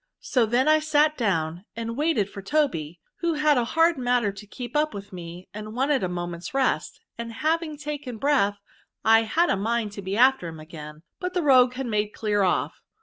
So 0.21 0.47
then 0.47 0.67
I 0.67 0.79
sat 0.79 1.15
down, 1.15 1.63
and 1.75 1.95
waited 1.95 2.27
for 2.27 2.41
Toby, 2.41 2.99
who 3.17 3.35
had 3.35 3.55
a 3.55 3.63
hard 3.77 3.99
matter 3.99 4.31
to 4.31 4.47
keep 4.47 4.75
up 4.75 4.95
with 4.95 5.13
me, 5.13 5.47
and 5.53 5.75
wanted 5.75 6.01
a 6.01 6.09
moment's 6.09 6.55
rest; 6.55 6.99
and 7.19 7.31
having 7.31 7.77
taken 7.77 8.19
fareath, 8.19 8.57
I 9.05 9.21
had 9.21 9.51
a 9.51 9.55
mind 9.55 9.91
to 9.91 10.01
be 10.01 10.17
after 10.17 10.47
him 10.47 10.59
again; 10.59 11.03
but 11.19 11.35
the 11.35 11.43
rogue 11.43 11.73
had 11.75 11.85
made 11.85 12.13
clear 12.13 12.41
off." 12.41 12.81